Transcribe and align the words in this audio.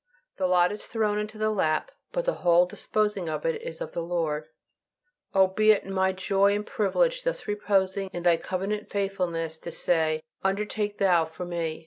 The 0.37 0.47
lot 0.47 0.71
is 0.71 0.87
thrown 0.87 1.19
into 1.19 1.37
the 1.37 1.51
lap, 1.51 1.91
but 2.11 2.25
the 2.25 2.33
whole 2.33 2.65
disposing 2.65 3.29
of 3.29 3.45
it 3.45 3.61
is 3.61 3.81
of 3.81 3.91
the 3.91 4.01
Lord; 4.01 4.47
O, 5.35 5.45
be 5.45 5.69
it 5.69 5.85
my 5.85 6.11
joy 6.11 6.55
and 6.55 6.65
privilege, 6.65 7.21
thus 7.21 7.47
reposing 7.47 8.09
in 8.11 8.23
Thy 8.23 8.37
covenant 8.37 8.89
faithfulness, 8.89 9.59
to 9.59 9.71
say, 9.71 10.23
"Undertake 10.43 10.97
Thou 10.97 11.25
for 11.25 11.45
me." 11.45 11.79